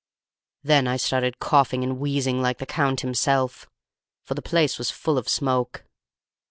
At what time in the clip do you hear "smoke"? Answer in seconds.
5.29-5.85